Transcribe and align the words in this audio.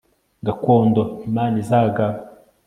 gakondo 0.45 1.01
imana 1.27 1.55
izagaba 1.63 2.17